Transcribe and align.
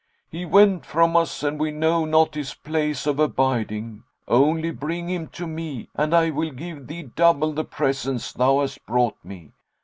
he 0.31 0.45
went 0.45 0.83
from 0.83 1.15
us 1.15 1.43
and 1.43 1.59
we 1.59 1.69
know 1.69 2.05
not 2.05 2.33
his 2.33 2.55
place 2.55 3.05
of 3.05 3.19
abiding; 3.19 4.03
only 4.27 4.71
bring 4.71 5.07
him 5.11 5.27
to 5.27 5.45
me, 5.45 5.89
and 5.93 6.11
I 6.11 6.31
will 6.31 6.49
give 6.49 6.87
thee 6.87 7.03
double 7.03 7.53
the 7.53 7.63
presents 7.65 8.33
thou 8.33 8.61
hast 8.61 8.83
brought 8.87 9.23
me." 9.23 9.51